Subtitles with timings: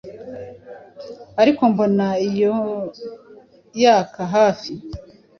[1.41, 2.55] Ariko mbona inyo
[3.81, 4.73] yaka-hafi,